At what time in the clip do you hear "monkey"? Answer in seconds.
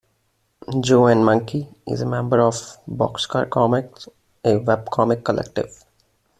1.23-1.67